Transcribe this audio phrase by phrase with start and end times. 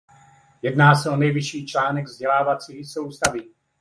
[0.61, 3.49] Jedná se o nejvyšší článek vzdělávací soustavy.